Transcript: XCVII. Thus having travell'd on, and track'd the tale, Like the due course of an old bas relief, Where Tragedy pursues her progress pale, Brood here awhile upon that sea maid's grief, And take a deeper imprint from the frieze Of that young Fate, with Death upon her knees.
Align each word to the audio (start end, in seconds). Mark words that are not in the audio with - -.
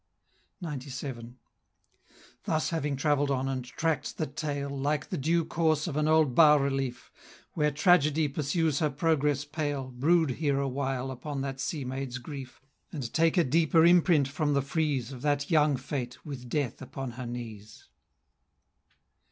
XCVII. 0.65 1.35
Thus 2.45 2.71
having 2.71 2.95
travell'd 2.95 3.29
on, 3.29 3.47
and 3.47 3.63
track'd 3.63 4.17
the 4.17 4.25
tale, 4.25 4.71
Like 4.75 5.09
the 5.09 5.17
due 5.19 5.45
course 5.45 5.85
of 5.85 5.95
an 5.95 6.07
old 6.07 6.33
bas 6.33 6.59
relief, 6.59 7.11
Where 7.53 7.69
Tragedy 7.69 8.27
pursues 8.27 8.79
her 8.79 8.89
progress 8.89 9.45
pale, 9.45 9.91
Brood 9.91 10.31
here 10.31 10.59
awhile 10.59 11.11
upon 11.11 11.41
that 11.41 11.59
sea 11.59 11.85
maid's 11.85 12.17
grief, 12.17 12.59
And 12.91 13.13
take 13.13 13.37
a 13.37 13.43
deeper 13.43 13.85
imprint 13.85 14.27
from 14.27 14.53
the 14.55 14.63
frieze 14.63 15.11
Of 15.11 15.21
that 15.21 15.51
young 15.51 15.77
Fate, 15.77 16.25
with 16.25 16.49
Death 16.49 16.81
upon 16.81 17.11
her 17.11 17.27
knees. 17.27 17.87